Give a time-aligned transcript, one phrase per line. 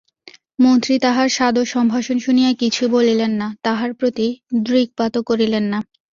[0.59, 4.27] মন্ত্রী তাহার সাদর সম্ভাষণ শুনিয়া কিছুই বলিলেন না, তাহার প্রতি
[4.65, 5.79] দৃকপাতও করিলেন না।